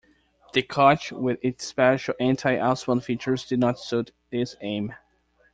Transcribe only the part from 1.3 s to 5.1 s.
its special anti-icebound features did not suit this aim.